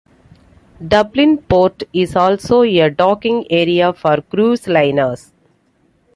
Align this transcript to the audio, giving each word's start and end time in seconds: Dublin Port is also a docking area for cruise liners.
Dublin 0.87 1.37
Port 1.37 1.83
is 1.93 2.15
also 2.15 2.63
a 2.63 2.89
docking 2.89 3.45
area 3.51 3.93
for 3.93 4.19
cruise 4.19 4.67
liners. 4.67 5.31